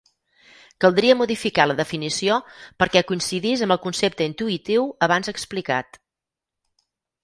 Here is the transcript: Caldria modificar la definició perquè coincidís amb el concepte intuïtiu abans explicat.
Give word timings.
Caldria 0.85 1.15
modificar 1.19 1.67
la 1.67 1.75
definició 1.81 2.39
perquè 2.85 3.05
coincidís 3.13 3.65
amb 3.69 3.79
el 3.79 3.83
concepte 3.87 4.31
intuïtiu 4.33 4.93
abans 5.11 5.35
explicat. 5.37 6.05